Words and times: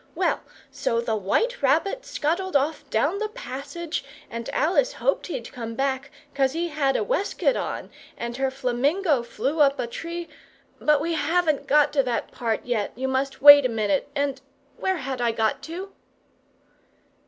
Well, 0.15 0.39
so 0.71 0.99
the 0.99 1.15
White 1.15 1.61
Rabbit 1.61 2.07
scuttled 2.07 2.55
off 2.55 2.89
down 2.89 3.19
the 3.19 3.29
passage 3.29 4.03
and 4.31 4.49
Alice 4.49 4.93
hoped 4.93 5.27
he'd 5.27 5.51
come 5.53 5.75
back 5.75 6.09
'cos 6.33 6.53
he 6.53 6.69
had 6.69 6.95
a 6.95 7.03
waistcoat 7.03 7.55
on 7.55 7.91
and 8.17 8.35
her 8.37 8.49
flamingo 8.49 9.21
flew 9.21 9.59
up 9.61 9.77
a 9.77 9.85
tree 9.85 10.27
but 10.79 11.01
we 11.01 11.13
haven't 11.13 11.67
got 11.67 11.93
to 11.93 12.01
that 12.01 12.31
part 12.31 12.65
yet 12.65 12.93
you 12.95 13.07
must 13.07 13.43
wait 13.43 13.63
a 13.63 13.69
minute, 13.69 14.09
and 14.15 14.41
where 14.75 14.97
had 14.97 15.21
I 15.21 15.31
got 15.31 15.61
to?" 15.69 15.93